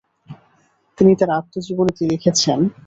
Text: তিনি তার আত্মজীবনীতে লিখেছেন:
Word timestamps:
তিনি 0.97 1.11
তার 1.19 1.29
আত্মজীবনীতে 1.39 2.03
লিখেছেন: 2.11 2.59